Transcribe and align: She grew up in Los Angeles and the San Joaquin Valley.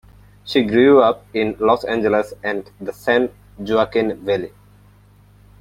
She 0.45 0.63
grew 0.63 0.99
up 0.99 1.27
in 1.31 1.57
Los 1.59 1.83
Angeles 1.85 2.33
and 2.41 2.67
the 2.81 2.91
San 2.91 3.29
Joaquin 3.59 4.15
Valley. 4.25 4.51